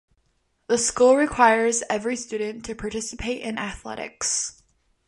[0.65, 4.63] The school requires every student to participate in athletics.